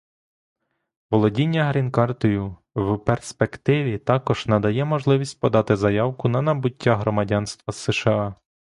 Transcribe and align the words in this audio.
Володіння 1.11 1.65
грін-картою 1.65 2.57
в 2.75 2.97
перспективі 2.97 3.97
також 3.97 4.47
надає 4.47 4.85
можливість 4.85 5.39
подати 5.39 5.75
заявку 5.75 6.27
на 6.29 6.41
набуття 6.41 6.95
громадянства 6.95 7.73
США 7.73 8.35